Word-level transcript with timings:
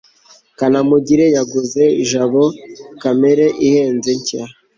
kanamugire 0.57 1.25
yaguze 1.35 1.83
jabo 2.09 2.43
kamera 3.01 3.45
ihenze 3.67 4.11
cy 4.25 4.33